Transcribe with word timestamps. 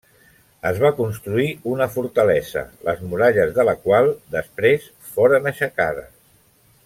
Es 0.69 0.77
va 0.83 0.89
construir 0.99 1.45
una 1.73 1.87
fortalesa 1.97 2.63
les 2.89 3.05
muralles 3.11 3.53
de 3.59 3.67
la 3.69 3.77
qual 3.85 4.11
després 4.37 4.89
foren 5.11 5.51
aixecades. 5.53 6.11